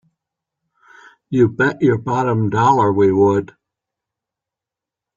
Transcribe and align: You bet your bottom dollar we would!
You 1.29 1.47
bet 1.49 1.83
your 1.83 1.99
bottom 1.99 2.49
dollar 2.49 2.91
we 2.91 3.11
would! 3.11 3.55